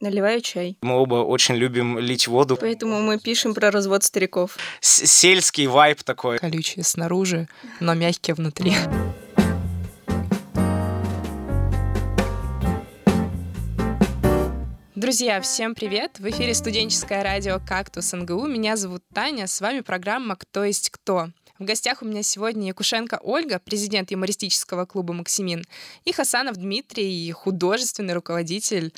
[0.00, 0.78] Наливаю чай.
[0.80, 2.56] Мы оба очень любим лить воду.
[2.56, 4.56] Поэтому мы пишем про развод стариков.
[4.80, 6.38] С Сельский вайб такой.
[6.38, 7.48] Колючие снаружи,
[7.80, 8.74] но мягкие внутри.
[14.94, 16.20] Друзья, всем привет!
[16.20, 18.46] В эфире студенческое радио «Кактус НГУ».
[18.46, 21.30] Меня зовут Таня, с вами программа «Кто есть кто».
[21.58, 25.64] В гостях у меня сегодня Якушенко Ольга, президент юмористического клуба «Максимин»,
[26.04, 28.92] и Хасанов Дмитрий, художественный руководитель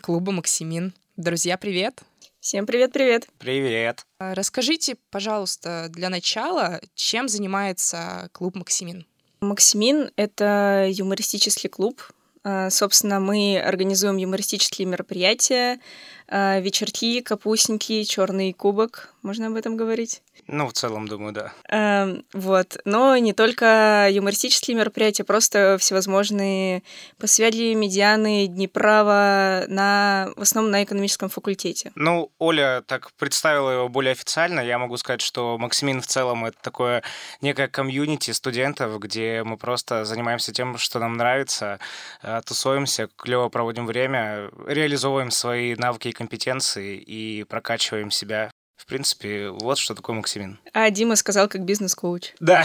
[0.00, 0.92] клуба «Максимин».
[1.16, 2.02] Друзья, привет!
[2.40, 3.28] Всем привет-привет!
[3.38, 4.06] Привет!
[4.18, 9.06] А, расскажите, пожалуйста, для начала, чем занимается клуб «Максимин»?
[9.40, 12.02] «Максимин»— это юмористический клуб.
[12.44, 15.80] А, собственно, мы организуем юмористические мероприятия,
[16.28, 19.14] а, вечерки, капустники, черный кубок.
[19.22, 20.22] Можно об этом говорить?
[20.48, 21.52] Ну, в целом, думаю, да.
[21.68, 22.78] Эм, вот.
[22.84, 26.82] Но не только юмористические мероприятия, просто всевозможные
[27.18, 31.92] посвязи, медианы, дни права на, в основном на экономическом факультете.
[31.94, 34.60] Ну, Оля так представила его более официально.
[34.60, 37.02] Я могу сказать, что Максимин в целом это такое
[37.40, 41.80] некое комьюнити студентов, где мы просто занимаемся тем, что нам нравится,
[42.22, 49.50] э, тусуемся, клево проводим время, реализовываем свои навыки и компетенции и прокачиваем себя в принципе,
[49.50, 50.58] вот что такое Максимин.
[50.72, 52.34] А Дима сказал как бизнес-коуч.
[52.40, 52.64] Да.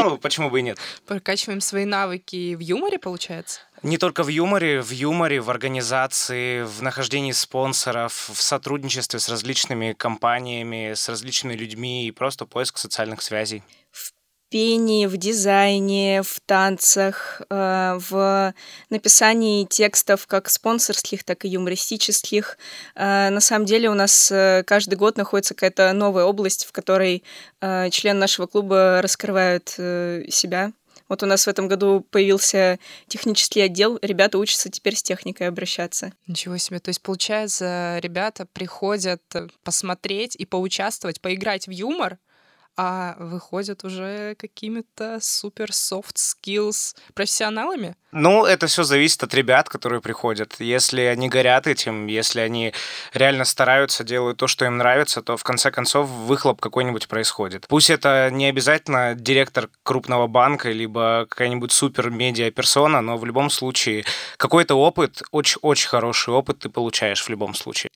[0.00, 0.78] Ну, почему бы и нет.
[1.06, 3.60] Прокачиваем свои навыки в юморе, получается?
[3.82, 9.92] Не только в юморе, в юморе, в организации, в нахождении спонсоров, в сотрудничестве с различными
[9.92, 13.62] компаниями, с различными людьми и просто поиск социальных связей.
[14.54, 18.54] Пении, в дизайне, в танцах, э, в
[18.88, 22.56] написании текстов как спонсорских, так и юмористических.
[22.94, 27.24] Э, на самом деле у нас э, каждый год находится какая-то новая область, в которой
[27.90, 30.70] член нашего клуба раскрывают себя.
[31.08, 36.12] Вот у нас в этом году появился технический отдел, ребята учатся теперь с техникой обращаться.
[36.28, 36.78] Ничего себе.
[36.78, 39.20] То есть, получается, ребята приходят
[39.64, 42.18] посмотреть и поучаствовать, поиграть в юмор,
[42.76, 47.96] а выходят уже какими-то супер soft skills профессионалами?
[48.12, 50.54] Ну, это все зависит от ребят, которые приходят.
[50.60, 52.72] Если они горят этим, если они
[53.12, 57.66] реально стараются, делают то, что им нравится, то в конце концов выхлоп какой-нибудь происходит.
[57.68, 63.50] Пусть это не обязательно директор крупного банка, либо какая-нибудь супер медиа персона, но в любом
[63.50, 64.04] случае
[64.36, 67.90] какой-то опыт, очень-очень хороший опыт ты получаешь в любом случае.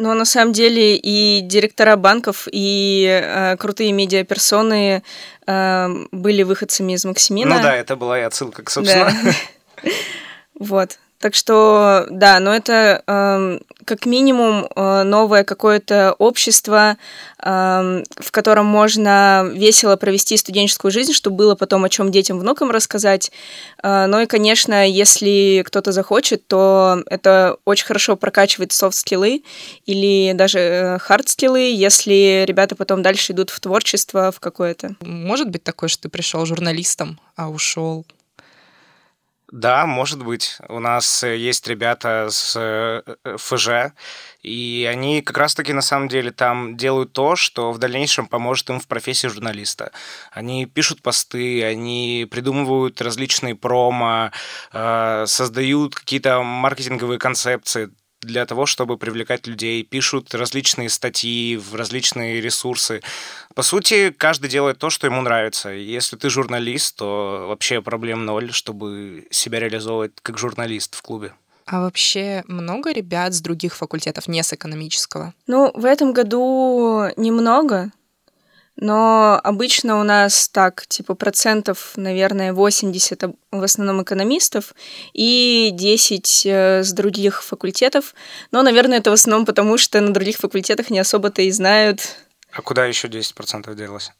[0.00, 5.02] Но на самом деле и директора банков, и э, крутые медиаперсоны
[5.46, 7.56] э, были выходцами из Максимина.
[7.56, 9.12] Ну да, это была и отсылка, собственно.
[9.22, 9.32] Да.
[10.58, 10.98] Вот.
[11.18, 16.96] Так что, да, но это э, как минимум э, новое какое-то общество,
[17.38, 22.70] э, в котором можно весело провести студенческую жизнь, чтобы было потом о чем детям, внукам
[22.70, 23.30] рассказать.
[23.82, 29.42] Э, ну и, конечно, если кто-то захочет, то это очень хорошо прокачивает софт-скиллы
[29.86, 34.96] или даже хард-скиллы, если ребята потом дальше идут в творчество в какое-то.
[35.00, 38.04] Может быть такое, что ты пришел журналистом, а ушел
[39.52, 40.58] да, может быть.
[40.68, 43.92] У нас э, есть ребята с э, э, ФЖ,
[44.42, 48.78] и они как раз-таки на самом деле там делают то, что в дальнейшем поможет им
[48.78, 49.90] в профессии журналиста.
[50.30, 54.30] Они пишут посты, они придумывают различные промо,
[54.72, 57.90] создают какие-то маркетинговые концепции
[58.22, 63.02] для того, чтобы привлекать людей, пишут различные статьи в различные ресурсы.
[63.54, 65.70] По сути, каждый делает то, что ему нравится.
[65.70, 71.32] Если ты журналист, то вообще проблем ноль, чтобы себя реализовывать как журналист в клубе.
[71.66, 75.34] А вообще много ребят с других факультетов, не с экономического?
[75.46, 77.92] Ну, в этом году немного,
[78.80, 84.74] но обычно у нас так, типа процентов, наверное, 80 в основном экономистов
[85.12, 88.14] и 10 э, с других факультетов.
[88.52, 92.16] Но, наверное, это в основном потому, что на других факультетах не особо-то и знают.
[92.52, 94.12] А куда еще 10% делось?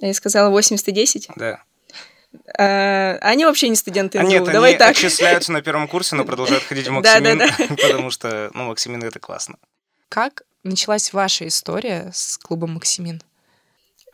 [0.00, 1.28] Я сказала 80 и 10?
[1.36, 1.62] Да.
[2.58, 4.90] А, они вообще не студенты МГУ, Нет, давай они так.
[4.90, 7.40] отчисляются на первом курсе, но продолжают ходить в Максимин,
[7.76, 9.56] потому что, ну, Максимин— это классно.
[10.08, 13.22] Как началась ваша история с клубом Максимин?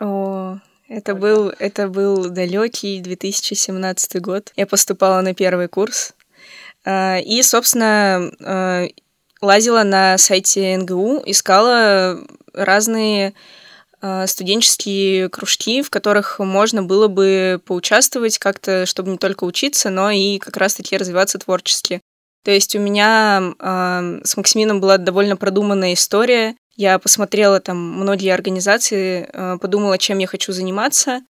[0.01, 0.59] О,
[0.89, 4.53] это был, это был далекий 2017 год.
[4.57, 6.15] Я поступала на первый курс.
[6.85, 8.87] А, и, собственно, а,
[9.41, 12.21] лазила на сайте НГУ, искала
[12.53, 13.35] разные
[14.01, 20.11] а, студенческие кружки, в которых можно было бы поучаствовать как-то, чтобы не только учиться, но
[20.11, 22.01] и как раз-таки развиваться творчески.
[22.45, 26.55] То есть у меня э, с Максимином была довольно продуманная история.
[26.79, 31.23] Я посмотрела там многие организации, э, подумала, чем я хочу заниматься.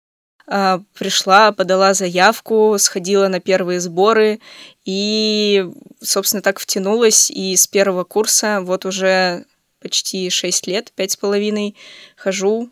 [0.49, 4.39] а, пришла, подала заявку, сходила на первые сборы
[4.85, 5.69] и,
[6.01, 7.31] собственно, так втянулась.
[7.31, 9.45] И с первого курса вот уже
[9.81, 11.77] почти шесть лет, пять с половиной,
[12.17, 12.71] хожу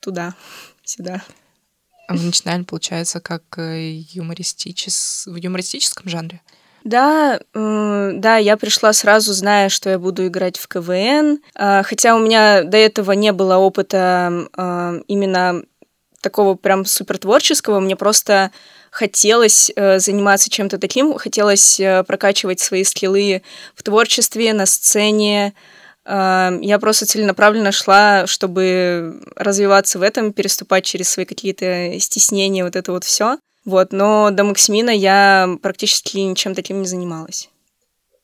[0.00, 0.34] туда,
[0.84, 1.22] сюда.
[2.08, 5.24] А вы начинали, получается, как э, юмористичес...
[5.26, 6.40] в юмористическом жанре?
[6.84, 12.14] Да, э, да, я пришла сразу, зная, что я буду играть в КВН, э, хотя
[12.14, 15.62] у меня до этого не было опыта э, именно
[16.20, 18.50] такого прям супер творческого, мне просто
[18.90, 23.42] хотелось э, заниматься чем-то таким, хотелось э, прокачивать свои скиллы
[23.74, 25.54] в творчестве, на сцене.
[26.04, 32.76] Э, я просто целенаправленно шла, чтобы развиваться в этом, переступать через свои какие-то стеснения, вот
[32.76, 33.38] это вот все.
[33.64, 37.48] Вот, но до Максимина я практически ничем таким не занималась.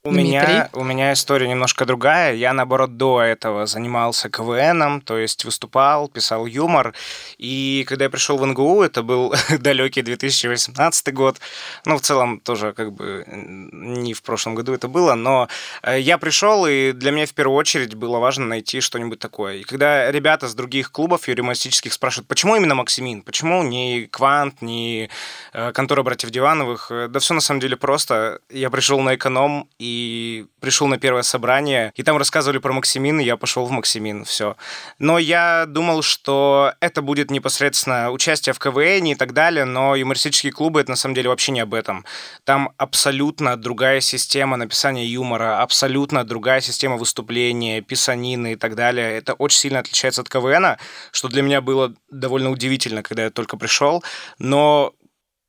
[0.03, 2.35] У меня, у меня история немножко другая.
[2.35, 6.95] Я, наоборот, до этого занимался КВНом, то есть выступал, писал юмор.
[7.37, 11.39] И когда я пришел в НГУ, это был далекий 2018 год.
[11.85, 15.49] Ну, в целом, тоже как бы не в прошлом году это было, но
[15.83, 19.57] э, я пришел, и для меня в первую очередь было важно найти что-нибудь такое.
[19.57, 25.11] И когда ребята с других клубов юмористических спрашивают, почему именно Максимин, почему не Квант, не
[25.53, 28.41] э, контора братьев Дивановых, э, да все на самом деле просто.
[28.49, 33.21] Я пришел на эконом, и и пришел на первое собрание, и там рассказывали про Максимин,
[33.21, 34.57] и я пошел в Максимин, все.
[34.99, 40.53] Но я думал, что это будет непосредственно участие в КВН и так далее, но юмористические
[40.53, 42.05] клубы— это на самом деле вообще не об этом.
[42.45, 49.17] Там абсолютно другая система написания юмора, абсолютно другая система выступления, писанины и так далее.
[49.17, 50.77] Это очень сильно отличается от КВН,
[51.13, 54.05] что для меня было довольно удивительно, когда я только пришел,
[54.39, 54.95] но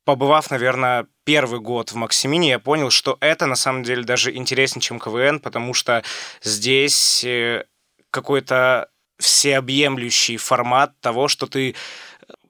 [0.04, 4.82] побывав, наверное, первый год в Максимине, я понял, что это на самом деле даже интереснее,
[4.82, 6.02] чем КВН, потому что
[6.42, 7.64] здесь э,
[8.10, 8.88] какой-то
[9.18, 11.74] всеобъемлющий формат того, что ты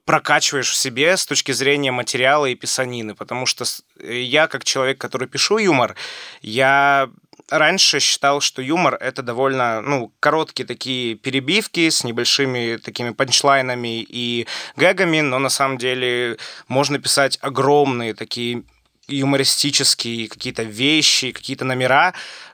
[0.05, 3.65] прокачиваешь в себе с точки зрения материала и писанины, потому что
[3.99, 5.95] я, как человек, который пишу юмор,
[6.41, 7.09] я
[7.57, 14.47] раньше считал, что юмор— это довольно, ну, короткие такие перебивки с небольшими такими панчлайнами и
[14.75, 18.63] гэгами, но на самом деле можно писать огромные такие
[19.07, 22.13] юмористические какие-то вещи, какие-то номера,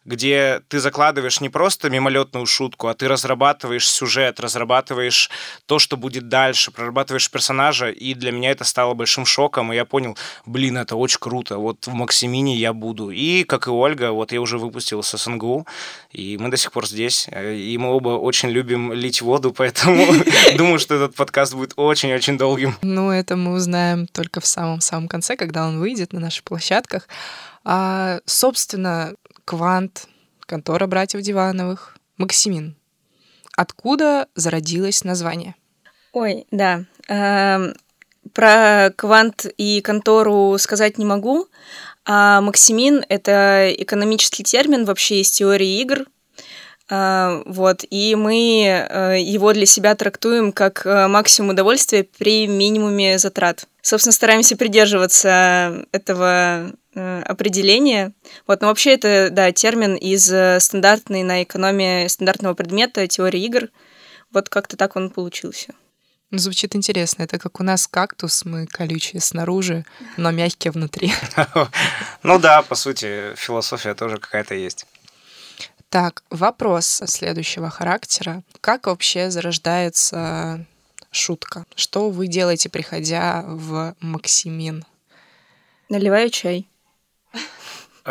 [0.10, 5.30] где ты закладываешь не просто мимолетную шутку, а ты разрабатываешь сюжет, разрабатываешь
[5.68, 9.86] то, что будет дальше, прорабатываешь персонажа, и для меня это стало большим шоком, и я
[9.86, 10.18] понял,
[10.48, 13.12] блин, это очень круто, вот в Максимине я буду.
[13.12, 15.68] И, как и Ольга, вот я уже выпустил с СНГУ,
[16.12, 20.08] и мы до сих пор здесь, и мы оба очень любим лить воду, поэтому
[20.58, 22.76] думаю, что этот подкаст будет очень-очень долгим.
[22.82, 27.08] Ну, это мы узнаем только в самом-самом конце, когда он выйдет на наших площадках.
[27.64, 29.14] А, собственно,
[29.50, 30.07] Квант,
[30.42, 32.75] контора братьев Дивановых, Максимин.
[33.57, 35.56] Откуда зародилось название?
[36.13, 36.86] Ой, да.
[37.07, 37.74] Эм,
[38.31, 41.48] про Квант и контору сказать не могу,
[42.06, 46.06] а Максимин— это экономический термин вообще из теории игр,
[46.92, 53.18] э, вот, и мы э, его для себя трактуем как э, максимум удовольствия при минимуме
[53.18, 53.66] затрат.
[53.81, 56.72] Собственно, стараемся придерживаться этого
[57.25, 58.13] определение.
[58.48, 63.69] Вот, но вообще это, да, термин из э, стандартной на экономии стандартного предмета теории игр.
[64.31, 65.74] Вот как-то так он получился.
[66.31, 67.24] Звучит интересно.
[67.24, 69.84] Это как у нас кактус, мы колючие снаружи,
[70.18, 71.12] но мягкие внутри.
[72.24, 74.86] Ну да, по сути, философия тоже какая-то есть.
[75.90, 78.44] Так, вопрос следующего характера.
[78.62, 80.65] Как вообще зарождается
[81.10, 81.65] шутка?
[81.75, 84.86] Что вы делаете, приходя в Максимин?
[85.89, 86.69] Наливаю чай.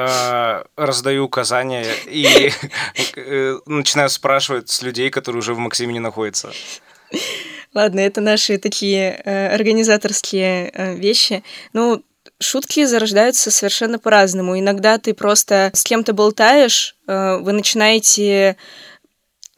[0.01, 2.53] Э, раздаю указания и
[3.17, 6.53] э, начинаю спрашивать с людей, которые уже в Максиме находятся.
[7.75, 11.43] Ладно, это наши такие э, организаторские вещи.
[11.73, 12.05] Ну,
[12.39, 14.57] шутки зарождаются совершенно по-разному.
[14.57, 18.57] Иногда ты просто с кем-то болтаешь, вы начинаете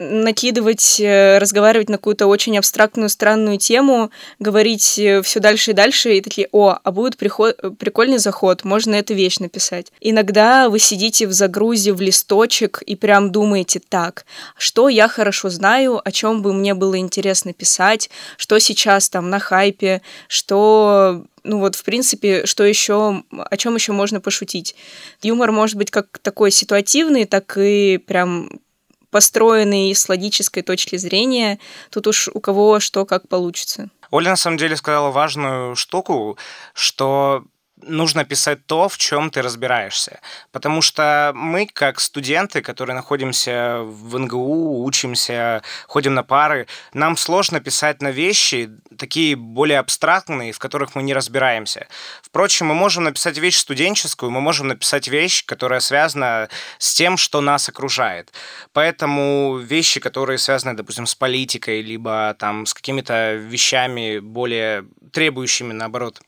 [0.01, 6.17] накидывать, э, разговаривать на какую-то очень абстрактную, странную тему, говорить э, все дальше и дальше,
[6.17, 9.93] и такие, о, а будет приход, прикольный заход, можно эту вещь написать.
[10.01, 14.25] Иногда вы сидите в загрузе, в листочек и прям думаете, так,
[14.57, 19.39] что я хорошо знаю, о чем бы мне было интересно писать, что сейчас там на
[19.39, 24.75] хайпе, что ну вот, в принципе, что еще, о чем еще можно пошутить.
[25.23, 28.61] Юмор может быть как такой ситуативный, так и прям
[29.11, 31.59] построенный с логической точки зрения.
[31.91, 33.91] Тут уж у кого что как получится.
[34.11, 36.37] Оля на самом деле сказала важную штуку,
[36.75, 37.45] что
[37.83, 40.21] нужно писать то, в чем ты разбираешься.
[40.53, 47.61] Потому что мы, как студенты, которые находимся в НГУ, учимся, ходим на пары, нам сложно
[47.61, 51.87] писать на вещи такие более абстрактные, в которых мы не разбираемся.
[52.23, 57.41] Впрочем, мы можем написать вещь студенческую, мы можем написать вещь, которая связана с тем, что
[57.41, 58.33] нас окружает.
[58.73, 66.21] Поэтому вещи, которые связаны, допустим, с политикой, либо там с какими-то вещами более требующими, наоборот,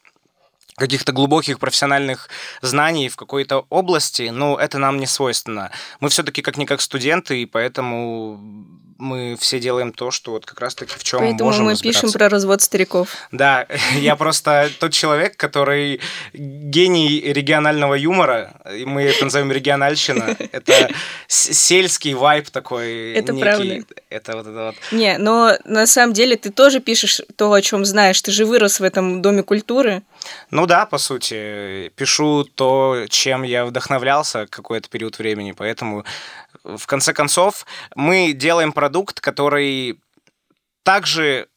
[0.77, 2.29] каких-то глубоких профессиональных
[2.61, 5.71] знаний в какой-то области, но это нам не свойственно.
[6.01, 8.41] Мы все-таки как-никак студенты, и поэтому
[8.99, 12.29] мы все делаем то, что вот как раз-таки в чем Поэтому можем мы пишем про
[12.29, 13.09] развод стариков.
[13.31, 16.01] Да, я просто тот человек, который
[16.33, 18.55] гений регионального юмора,
[18.87, 20.37] мы это назовем региональщина.
[20.53, 20.91] Это
[21.27, 23.13] сельский вайп такой.
[23.13, 23.43] Это некий.
[23.43, 23.85] правда.
[24.11, 24.75] Это вот это вот.
[24.93, 28.21] Не, но на самом деле ты тоже пишешь то, о чем знаешь.
[28.21, 30.03] Ты же вырос в этом доме культуры.
[30.51, 31.91] Ну да, по сути.
[31.97, 36.05] Пишу то, чем я вдохновлялся какой-то период времени, поэтому
[36.65, 40.01] в конце концов, мы делаем продукт, который
[40.83, 41.49] также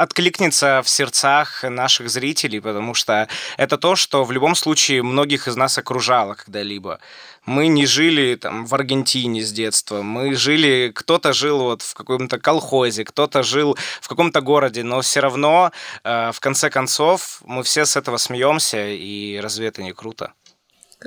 [0.00, 5.56] откликнется в сердцах наших зрителей, потому что это то, что в любом случае многих из
[5.56, 7.00] нас окружало когда-либо.
[7.44, 12.38] Мы не жили там в Аргентине с детства, мы жили, кто-то жил вот в каком-то
[12.38, 15.70] колхозе, кто-то жил в каком-то городе, но все равно
[16.04, 20.32] э, в конце концов мы все с этого смеемся, и разве это не круто?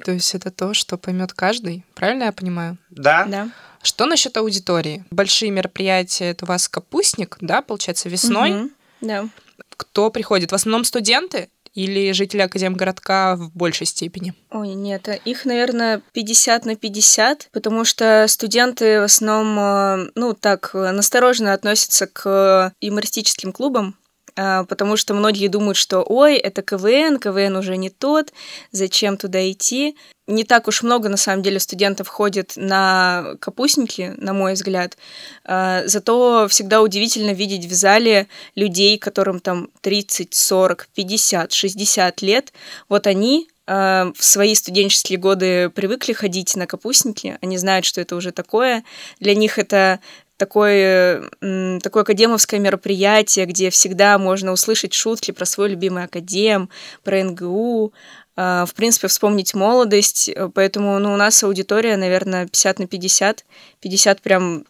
[0.03, 2.77] То есть это то, что поймет каждый, правильно я понимаю?
[2.89, 3.25] Да.
[3.25, 3.49] Да.
[3.81, 5.03] Что насчет аудитории?
[5.11, 8.51] Большие мероприятия это у вас капустник, да, получается, весной?
[8.51, 8.69] Угу.
[9.01, 9.27] Да.
[9.75, 10.51] Кто приходит?
[10.51, 14.33] В основном студенты или жители Академгородка в большей степени?
[14.51, 20.71] Ой, нет, их, наверное, 50 на 50, потому что студенты в основном, э, ну, так,
[20.73, 23.97] настороженно относятся к юмористическим клубам,
[24.35, 28.33] потому что многие думают, что ой, это КВН, КВН уже не тот,
[28.71, 29.95] зачем туда идти.
[30.25, 34.97] Не так уж много, на самом деле, студентов ходит на капустники, на мой взгляд.
[35.43, 42.53] А, зато всегда удивительно видеть в зале людей, которым там 30, 40, 50, 60 лет.
[42.87, 48.15] Вот они а, в свои студенческие годы привыкли ходить на капустники, они знают, что это
[48.15, 48.83] уже такое.
[49.19, 49.99] Для них это
[50.37, 56.69] такое, такое академовское мероприятие, где всегда можно услышать шутки про свой любимый академ,
[57.03, 57.93] про НГУ,
[58.35, 60.31] а, в принципе, вспомнить молодость.
[60.53, 63.45] Поэтому ну, у нас аудитория, наверное, 50 на 50.
[63.81, 64.65] 50 прям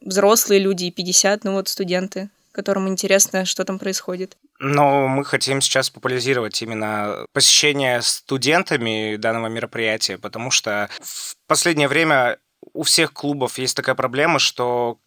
[0.00, 4.36] взрослые люди и 50, ну вот студенты, которым интересно, что там происходит.
[4.60, 12.38] Но мы хотим сейчас популяризировать именно посещение студентами данного мероприятия, потому что в последнее время
[12.72, 14.98] у всех клубов есть такая проблема, что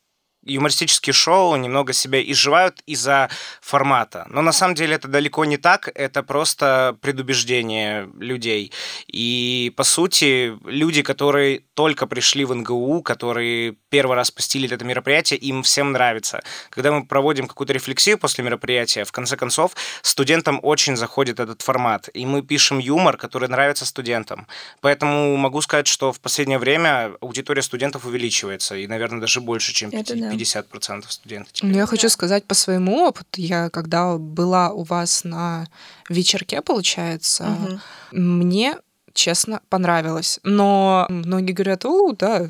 [0.48, 3.30] юмористические шоу немного себя изживают из-за
[3.62, 4.28] формата.
[4.30, 8.72] Но на самом деле это далеко не так, это просто предубеждение людей.
[9.08, 15.40] И, по сути, люди, которые только пришли в НГУ, которые первый раз посетили это мероприятие,
[15.40, 16.42] им всем нравится.
[16.70, 22.10] Когда мы проводим какую-то рефлексию после мероприятия, в конце концов, студентам очень заходит этот формат.
[22.14, 24.48] И мы пишем юмор, который нравится студентам.
[24.82, 28.76] Поэтому могу сказать, что в последнее время аудитория студентов увеличивается.
[28.76, 30.34] И, наверное, даже больше, чем 50, да.
[30.34, 31.54] 50% студентов.
[31.62, 33.28] Ну, я хочу сказать по своему опыту.
[33.36, 35.68] Я когда была у вас на
[36.10, 37.80] вечерке, получается, угу.
[38.12, 38.78] мне
[39.14, 40.40] честно понравилось.
[40.44, 42.50] Но многие говорят, о, да,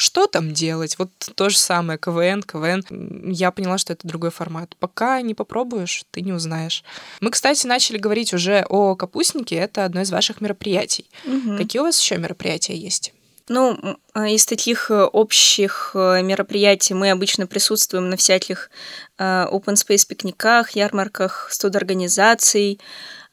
[0.00, 0.98] что там делать?
[0.98, 3.30] Вот то же самое, КВН, КВН.
[3.30, 4.74] Я поняла, что это другой формат.
[4.78, 6.84] Пока не попробуешь, ты не узнаешь.
[7.20, 9.56] Мы, кстати, начали говорить уже о капустнике.
[9.56, 11.04] Это одно из ваших мероприятий.
[11.26, 11.58] Угу.
[11.58, 13.12] Какие у вас еще мероприятия есть?
[13.48, 13.78] Ну,
[14.14, 18.70] а из таких э, общих э, мероприятий мы обычно присутствуем на всяких
[19.18, 22.80] э, open space пикниках, ярмарках, студорганизаций.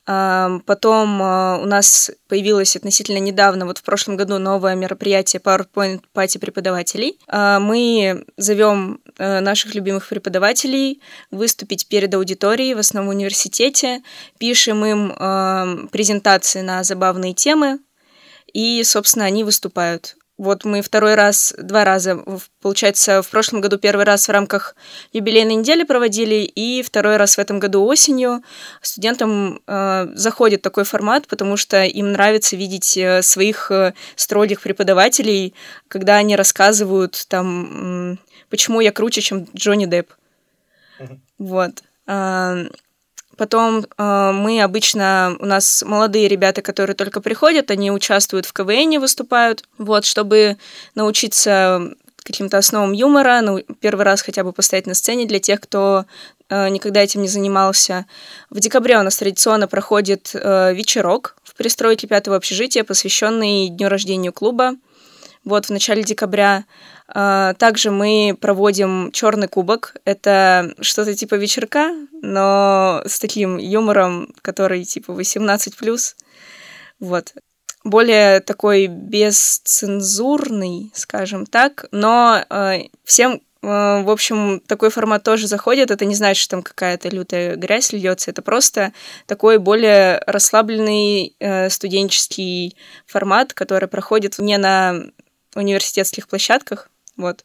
[0.07, 7.19] Потом у нас появилось относительно недавно, вот в прошлом году, новое мероприятие PowerPoint Пати преподавателей.
[7.31, 14.01] Мы зовем наших любимых преподавателей выступить перед аудиторией в основном университете,
[14.37, 17.79] пишем им презентации на забавные темы,
[18.53, 20.16] и, собственно, они выступают.
[20.38, 22.24] Вот мы второй раз, два раза,
[22.62, 24.75] получается, в прошлом году первый раз в рамках
[25.12, 28.44] юбилейной недели проводили, и второй раз в этом году осенью.
[28.82, 35.56] Студентам э, заходит такой формат, потому что им нравится видеть э, своих э, строгих преподавателей,
[35.88, 38.20] когда они рассказывают там,
[38.51, 40.12] почему я круче, чем Джонни Депп.
[41.00, 41.20] Mm-hmm.
[41.39, 41.84] Вот.
[43.38, 49.00] Потом э, мы обычно, у нас молодые ребята, которые только приходят, они участвуют в КВН,
[49.00, 50.58] выступают, вот, чтобы
[50.96, 56.06] научиться каким-то основам юмора, ну, первый раз хотя бы постоять на сцене для тех, кто
[56.50, 58.06] э, никогда этим не занимался.
[58.50, 64.32] В декабре у нас традиционно проходит э, вечерок в пристройке пятого общежития, посвященный дню рождения
[64.32, 64.75] клуба.
[65.48, 66.66] Вот в начале декабря.
[67.16, 69.96] Э, также мы проводим черный кубок.
[70.04, 75.74] Это что-то типа вечерка, но с таким юмором, который типа 18
[77.00, 77.34] Вот
[77.86, 85.92] более такой бесцензурный, скажем так, но э, всем, э, в общем, такой формат тоже заходит.
[85.92, 88.92] Это не значит, что там какая-то лютая грязь льется, это просто
[89.27, 92.75] такой более расслабленный э, студенческий
[93.06, 95.06] формат, который проходит не на
[95.57, 97.43] университетских площадках, вот.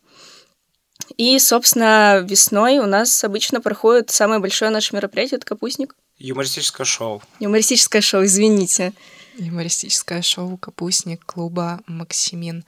[1.16, 5.95] И, собственно, весной у нас обычно проходит самое большое наше мероприятие, это капустник.
[6.19, 7.23] Юмористическое шоу.
[7.40, 8.92] Юмористическое шоу, извините.
[9.38, 12.64] Юмористическое шоу «Капустник» клуба «Максимин».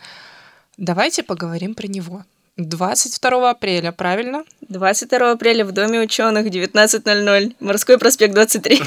[0.77, 2.25] Давайте поговорим про него.
[2.57, 4.45] 22 апреля, правильно?
[4.69, 7.57] 22 апреля в Доме ученых 19.00.
[7.61, 8.83] Морской проспект 23.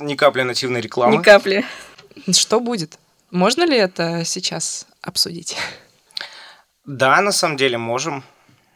[0.00, 1.16] Ни капли нативной рекламы.
[1.16, 1.64] Ни капли.
[2.30, 2.98] Что будет?
[3.30, 5.56] Можно ли это сейчас обсудить?
[6.84, 8.24] Да, на самом деле можем.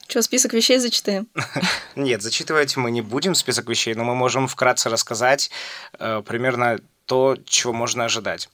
[0.06, 1.26] Что, список вещей зачитаем?
[1.96, 5.50] Нет, зачитывать мы не будем список вещей, но мы можем вкратце рассказать
[5.98, 8.48] э, примерно то, чего можно ожидать.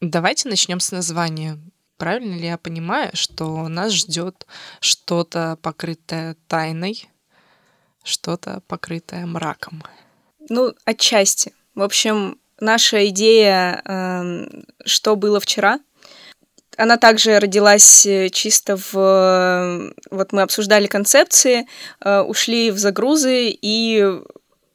[0.00, 1.58] Давайте начнем с названия.
[1.96, 4.46] Правильно ли я понимаю, что нас ждет
[4.80, 7.08] что-то покрытое тайной,
[8.04, 9.82] что-то покрытое мраком?
[10.48, 11.52] Ну, отчасти.
[11.74, 15.80] В общем, наша идея, э, что было вчера,
[16.76, 19.92] она также родилась э, чисто в...
[20.10, 21.66] Вот мы обсуждали концепции,
[22.00, 24.04] э, ушли в загрузы, и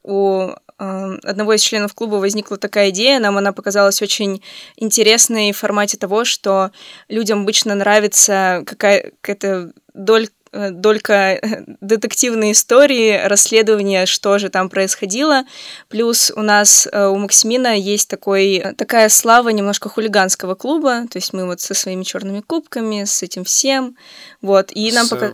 [0.04, 4.42] у одного из членов клуба возникла такая идея, нам она показалась очень
[4.78, 6.72] интересной в формате того, что
[7.08, 11.40] людям обычно нравится какая-то доль э, долька
[11.82, 15.44] детективной истории, расследования, что же там происходило.
[15.90, 21.34] Плюс у нас, э, у Максимина есть такой, такая слава немножко хулиганского клуба, то есть
[21.34, 23.96] мы вот со своими черными кубками, с этим всем,
[24.42, 25.34] вот, и нам пока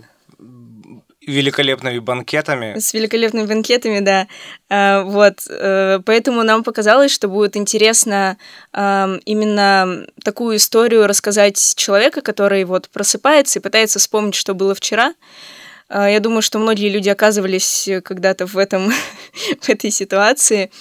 [1.28, 2.80] великолепными банкетами.
[2.80, 4.28] С великолепными банкетами, да.
[4.70, 8.38] А, вот, э, поэтому нам показалось, что будет интересно
[8.74, 15.14] именно такую историю рассказать человека, который вот просыпается и пытается вспомнить, что было вчера.
[15.90, 18.92] А, я думаю, что многие люди оказывались когда-то в этом,
[19.62, 20.72] в этой ситуации.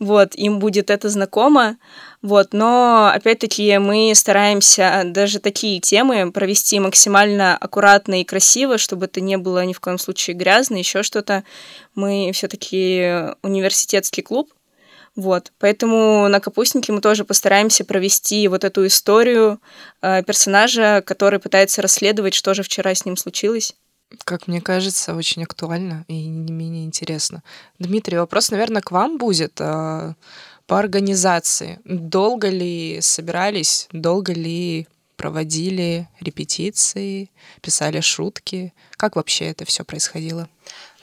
[0.00, 1.76] Вот, им будет это знакомо.
[2.22, 9.20] Вот, но опять-таки мы стараемся даже такие темы провести максимально аккуратно и красиво, чтобы это
[9.20, 11.44] не было ни в коем случае грязно, еще что-то.
[11.94, 14.50] Мы все-таки университетский клуб,
[15.16, 19.60] вот, поэтому на капустнике мы тоже постараемся провести вот эту историю
[20.00, 23.74] э, персонажа, который пытается расследовать, что же вчера с ним случилось.
[24.24, 27.42] Как мне кажется, очень актуально и не менее интересно.
[27.78, 29.60] Дмитрий, вопрос, наверное, к вам будет.
[29.60, 30.14] А,
[30.70, 31.80] по организации.
[31.84, 34.86] Долго ли собирались, долго ли
[35.20, 37.28] проводили репетиции,
[37.60, 38.72] писали шутки?
[38.92, 40.48] Как вообще это все происходило?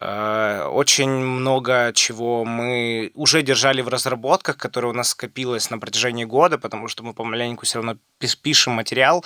[0.00, 6.24] Э, очень много чего мы уже держали в разработках, которые у нас скопилось на протяжении
[6.24, 7.96] года, потому что мы помаленьку все равно
[8.42, 9.24] пишем материал.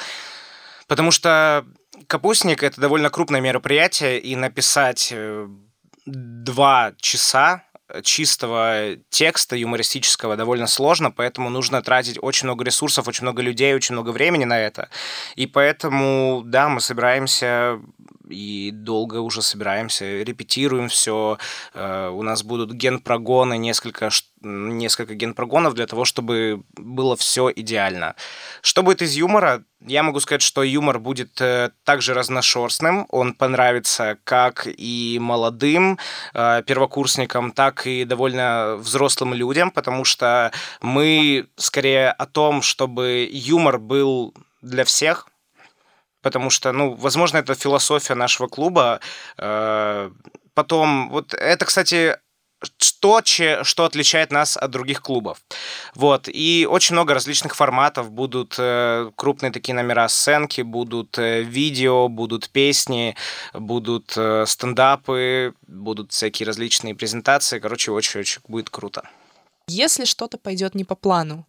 [0.86, 1.64] Потому что
[2.06, 5.48] капустник это довольно крупное мероприятие, и написать э,
[6.06, 7.64] два часа
[8.02, 13.94] чистого текста юмористического довольно сложно, поэтому нужно тратить очень много ресурсов, очень много людей, очень
[13.94, 14.90] много времени на это.
[15.36, 17.80] И поэтому, да, мы собираемся
[18.28, 21.38] и долго уже собираемся, репетируем все.
[21.74, 24.10] Э, у нас будут генпрогоны, несколько,
[24.40, 28.14] несколько генпрогонов для того, чтобы было все идеально.
[28.62, 29.62] Что будет из юмора?
[29.80, 33.06] Я могу сказать, что юмор будет э, также разношерстным.
[33.10, 35.98] Он понравится как и молодым
[36.34, 43.78] э, первокурсникам, так и довольно взрослым людям, потому что мы скорее о том, чтобы юмор
[43.78, 45.28] был для всех,
[46.22, 49.00] потому что, ну, возможно, это философия нашего клуба.
[49.38, 50.10] Э,
[50.54, 52.16] потом, вот это, кстати,
[52.78, 53.22] что,
[53.62, 55.38] что отличает нас от других клубов.
[55.94, 56.28] Вот.
[56.28, 58.10] И очень много различных форматов.
[58.10, 63.14] Будут э, крупные такие номера сценки, будут э, видео, будут песни,
[63.54, 64.10] будут
[64.46, 67.60] стендапы, будут всякие различные презентации.
[67.60, 69.08] Короче, очень-очень будет круто.
[69.68, 71.46] Если что-то пойдет не по плану,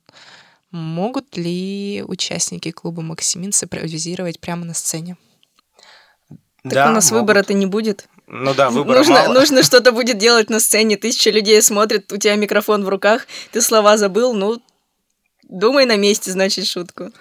[0.72, 5.18] могут ли участники клуба «Максимин» симпровизировать прямо на сцене?
[6.64, 7.22] Так да, у нас могут.
[7.22, 8.08] выбора-то не будет.
[8.28, 9.34] Ну да, выбора нужно, мало.
[9.34, 10.98] Нужно что-то будет делать на сцене.
[10.98, 14.62] Тысяча людей смотрят, у тебя микрофон в руках, ты слова забыл, ну,
[15.44, 17.12] думай на месте, значит, шутку.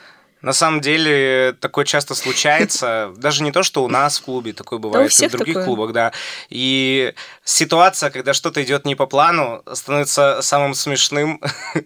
[0.41, 4.79] На самом деле такое часто случается, даже не то, что у нас в клубе, такое
[4.79, 5.65] бывает да и в других такое.
[5.65, 6.13] клубах, да.
[6.49, 11.41] И ситуация, когда что-то идет не по плану, становится самым смешным.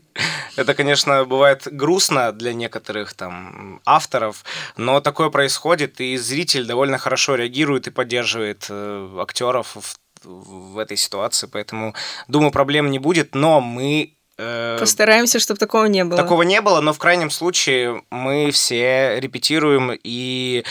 [0.57, 4.45] Это, конечно, бывает грустно для некоторых там авторов,
[4.77, 10.97] но такое происходит, и зритель довольно хорошо реагирует и поддерживает э, актеров в в этой
[10.97, 11.95] ситуации, поэтому,
[12.29, 16.17] думаю, проблем не будет, но мы Постараемся, чтобы такого не было.
[16.17, 20.65] Такого не было, но в крайнем случае мы все репетируем и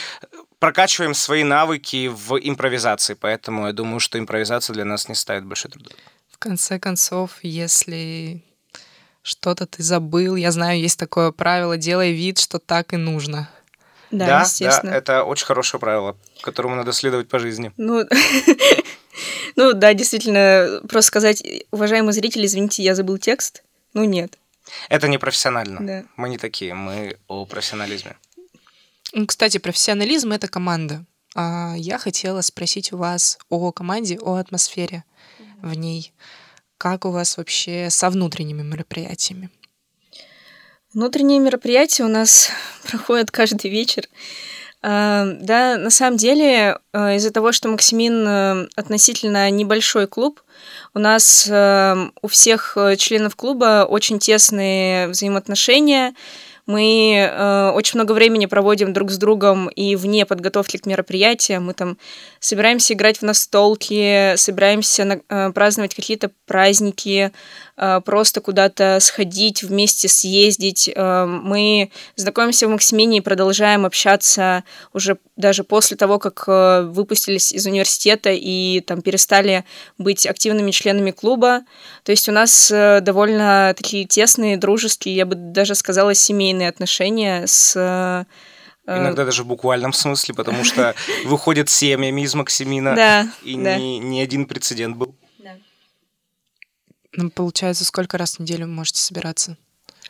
[0.59, 5.71] прокачиваем свои навыки в импровизации, поэтому я думаю, что импровизация для нас не ставит большой
[5.71, 5.89] труда.
[6.31, 8.43] В конце концов, если
[9.23, 13.49] что-то ты забыл, я знаю, есть такое правило, делай вид, что так и нужно.
[14.11, 14.91] Да, да, естественно.
[14.91, 17.71] да, это очень хорошее правило, которому надо следовать по жизни.
[17.77, 18.05] Ну,
[19.55, 23.63] Ну да, действительно, просто сказать, уважаемые зрители, извините, я забыл текст.
[23.93, 24.37] Ну нет.
[24.89, 25.79] Это не профессионально.
[25.85, 26.03] Да.
[26.15, 28.15] Мы не такие, мы о профессионализме.
[29.27, 31.05] Кстати, профессионализм— это команда.
[31.35, 35.03] А я хотела спросить у вас о команде, о атмосфере
[35.61, 36.13] в ней.
[36.77, 39.49] Как у вас вообще со внутренними мероприятиями?
[40.93, 42.49] Внутренние мероприятия у нас
[42.89, 44.07] проходят каждый вечер.
[44.83, 50.41] Э, да, на самом деле, э, из-за того, что Максимин э, относительно небольшой клуб,
[50.93, 56.13] у нас у всех членов клуба очень тесные взаимоотношения,
[56.65, 61.65] мы э, очень много времени проводим друг с другом и вне подготовки к мероприятиям.
[61.65, 61.97] Мы там
[62.39, 67.31] собираемся играть в настолки, собираемся э, праздновать какие-то праздники, э,
[68.05, 70.89] просто куда-то сходить, вместе съездить.
[70.93, 74.63] Э, мы знакомимся в Максимине и продолжаем общаться
[74.93, 79.65] уже даже после того, как э, выпустились из университета и там перестали
[79.97, 81.61] быть активными членами клуба.
[82.03, 87.45] То есть у нас э, довольно такие тесные, дружеские, я бы даже сказала, семейные отношения
[87.47, 88.25] с э,
[88.87, 93.77] Иногда даже в буквальном смысле, потому что выходят семьями из Максимина, да, и да.
[93.77, 95.15] Ни, ни один прецедент был.
[97.13, 99.57] Ну, получается, сколько раз в неделю вы можете собираться?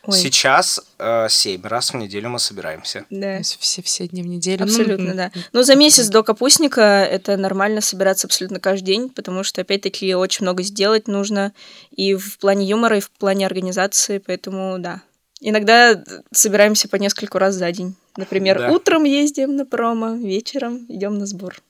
[0.04, 0.18] Ой.
[0.18, 3.06] Сейчас э, 7 раз в неделю мы собираемся.
[3.12, 3.42] Да.
[3.44, 4.64] все, все дни в неделю.
[4.64, 5.32] Абсолютно, ну, да.
[5.54, 10.44] Но за месяц до капустника это нормально собираться абсолютно каждый день, потому что, опять-таки, очень
[10.44, 11.54] много сделать нужно
[11.92, 15.04] и в плане юмора, и в плане организации, поэтому да.
[15.40, 17.96] Иногда собираемся по нескольку раз за день.
[18.18, 18.72] Например, да.
[18.72, 21.62] утром ездим на промо, вечером идем на сбор.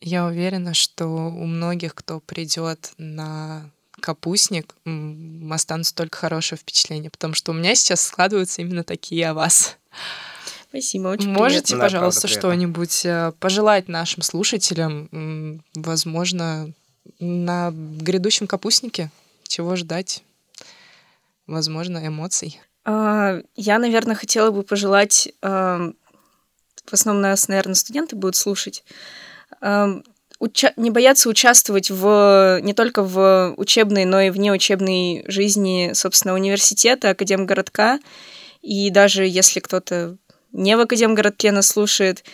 [0.00, 4.74] Я уверена, что у многих, кто придет на капустник,
[5.50, 9.76] останутся только хорошее впечатление, потому что у меня сейчас складываются именно такие о вас.
[10.68, 11.84] Спасибо, очень Можете, приятно.
[11.84, 16.72] пожалуйста, да, что-нибудь э, пожелать нашим слушателям, возможно,
[17.18, 19.10] на грядущем капустнике?
[19.48, 20.22] Чего ждать?
[21.46, 22.60] Возможно, эмоций.
[22.84, 25.94] А, я, наверное, хотела бы пожелать, в
[26.92, 28.84] основном нас, наверное, студенты будут слушать,
[30.38, 36.34] уча- не бояться участвовать в не только в учебной, но и вне учебной жизни, собственно,
[36.34, 37.98] университета, академгородка.
[38.62, 40.16] И даже если кто-то
[40.52, 42.24] не в академгородке нас слушает,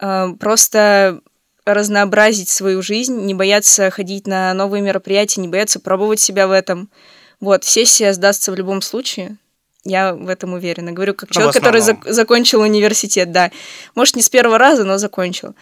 [0.00, 1.20] э, просто
[1.64, 6.90] разнообразить свою жизнь, не бояться ходить на новые мероприятия, не бояться пробовать себя в этом.
[7.40, 9.36] Вот, сессия сдастся в любом случае.
[9.84, 10.92] Я в этом уверена.
[10.92, 13.50] Говорю, как человек, который зак- закончил университет, да.
[13.94, 15.54] Может, не с первого раза, но закончил.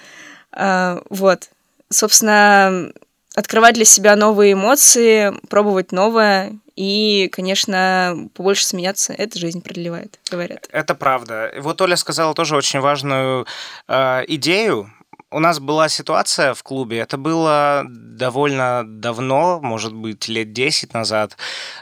[0.53, 1.49] А, вот
[1.91, 2.93] собственно,
[3.35, 9.13] открывать для себя новые эмоции, пробовать новое и, конечно, побольше смеяться.
[9.13, 10.69] Это жизнь продлевает, говорят.
[10.73, 11.53] Это правда.
[11.59, 13.47] Вот Оля сказала тоже очень важную
[13.89, 14.91] э, идею.
[15.33, 21.37] У нас была ситуация в клубе, это было довольно давно, может быть, лет 10 назад,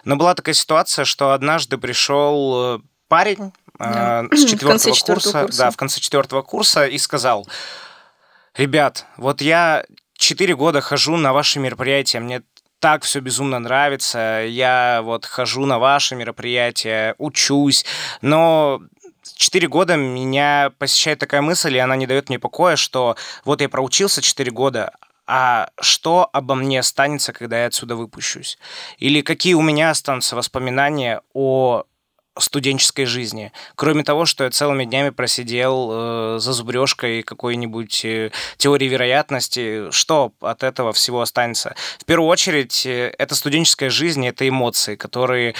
[0.05, 4.27] но была такая ситуация, что однажды пришел э, парень да.
[4.31, 7.49] э, с четвертого курса, курса, да, в конце четвертого курса и сказал,
[8.59, 12.43] Ребят, вот я четыре года хожу на ваши мероприятия, мне
[12.81, 17.85] так все безумно нравится, я вот хожу на ваши мероприятия, учусь,
[18.21, 18.81] но
[19.37, 23.69] четыре года меня посещает такая мысль, и она не дает мне покоя, что вот я
[23.69, 24.91] проучился четыре года,
[25.25, 28.59] а что обо мне останется, когда я отсюда выпущусь?
[28.99, 31.85] Или какие у меня останутся воспоминания о
[32.39, 33.53] студенческой жизни.
[33.75, 40.33] Кроме того, что я целыми днями просидел э, за зубрежкой какой-нибудь э, теории вероятности, что
[40.41, 41.75] от этого всего останется?
[41.99, 45.55] В первую очередь, э, это студенческая жизнь, это эмоции, которые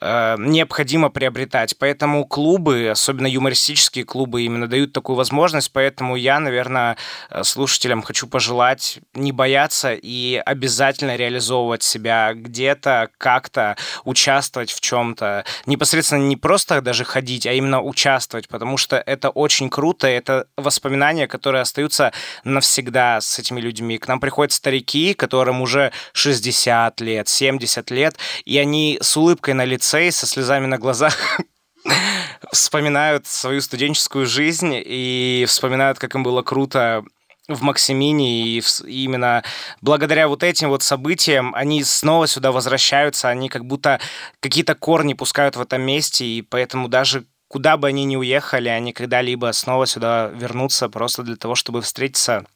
[0.00, 1.76] э, необходимо приобретать.
[1.78, 5.72] Поэтому клубы, особенно юмористические клубы, именно дают такую возможность.
[5.72, 6.96] Поэтому я, наверное,
[7.30, 15.44] э, слушателям хочу пожелать не бояться и обязательно реализовывать себя где-то, как-то, участвовать в чем-то.
[15.66, 21.26] Непосредственно не просто даже ходить, а именно участвовать, потому что это очень круто, это воспоминания,
[21.26, 22.12] которые остаются
[22.44, 23.98] навсегда с этими людьми.
[23.98, 29.64] К нам приходят старики, которым уже 60 лет, 70 лет, и они с улыбкой на
[29.64, 31.40] лице и со слезами на глазах
[32.52, 37.04] вспоминают свою студенческую жизнь и вспоминают, как им было круто
[37.48, 39.42] в Максимине, и, именно
[39.80, 44.00] благодаря вот этим вот событиям они снова сюда возвращаются, они как будто
[44.40, 48.92] какие-то корни пускают в этом месте, и поэтому даже куда бы они ни уехали, они
[48.92, 52.46] когда-либо снова сюда вернутся просто для того, чтобы встретиться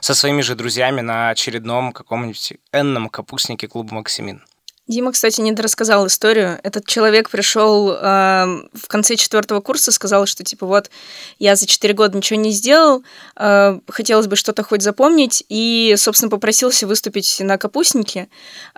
[0.00, 4.42] со своими же друзьями на очередном каком-нибудь энном капустнике клуба «Максимин».
[4.88, 6.60] Дима, кстати, не рассказал историю.
[6.62, 10.90] Этот человек пришел э, в конце четвертого курса, сказал, что типа вот
[11.40, 13.02] я за четыре года ничего не сделал,
[13.34, 18.28] э, хотелось бы что-то хоть запомнить, и, собственно, попросился выступить на капустнике.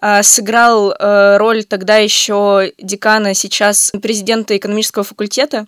[0.01, 5.67] Э, сыграл э, роль тогда еще декана, сейчас президента экономического факультета.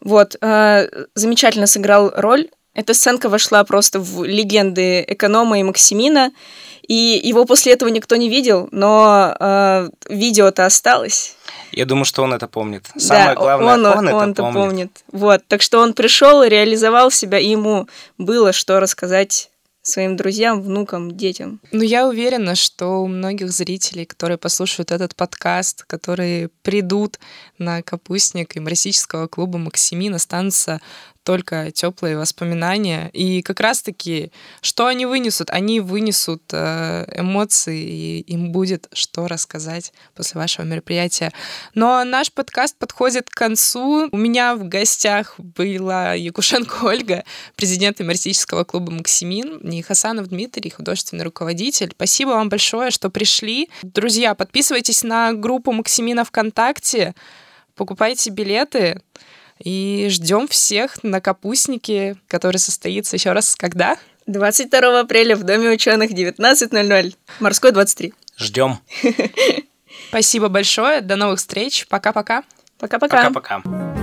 [0.00, 2.48] Вот, э, замечательно сыграл роль.
[2.74, 6.32] Эта сценка вошла просто в легенды эконома и Максимина.
[6.86, 11.36] И его после этого никто не видел, но э, видео-то осталось.
[11.72, 12.90] Я думаю, что он это помнит.
[12.96, 14.54] Самое да, главное, он, он, он это помнит.
[14.54, 15.04] помнит.
[15.12, 17.86] Вот, так что он пришел, реализовал себя, и ему
[18.18, 19.50] было что рассказать
[19.82, 21.60] своим друзьям, внукам, детям.
[21.72, 27.18] Ну, я уверена, что у многих зрителей, которые послушают этот подкаст, которые придут
[27.58, 30.80] на капустник юмористического клуба «Максимин», останутся
[31.24, 33.10] только теплые воспоминания.
[33.12, 35.50] И как раз-таки, что они вынесут?
[35.50, 41.32] Они вынесут э, эмоции, и им будет что рассказать после вашего мероприятия.
[41.74, 44.08] Но наш подкаст подходит к концу.
[44.10, 47.24] У меня в гостях была Якушенко Ольга,
[47.56, 51.90] президент юмористического клуба «Максимин», и Хасанов Дмитрий, художественный руководитель.
[51.92, 53.68] Спасибо вам большое, что пришли.
[53.82, 57.14] Друзья, подписывайтесь на группу «Максимина» ВКонтакте,
[57.74, 59.02] покупайте билеты.
[59.62, 63.98] И ждем всех на капустнике, который состоится еще раз когда?
[64.26, 67.14] 22 апреля в Доме ученых 19.00.
[67.40, 68.14] Морской 23.
[68.38, 68.78] Ждем.
[70.08, 71.00] Спасибо большое.
[71.02, 71.86] До новых встреч.
[71.88, 72.44] Пока-пока.
[72.78, 73.30] Пока-пока.
[73.30, 73.99] Пока-пока.